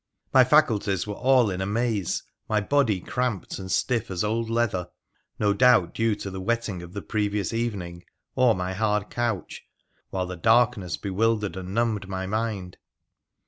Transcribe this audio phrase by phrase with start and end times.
[0.33, 4.89] My faculties were all in a maze, my body cramped and stiff as old leather—
[5.39, 8.03] no doubt due to the wetting of the previous evening,
[8.35, 9.63] or my hard couch—
[10.09, 12.77] while the darkness bewildered and numbed my mind.